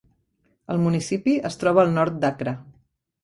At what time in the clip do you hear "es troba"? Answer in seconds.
1.51-1.83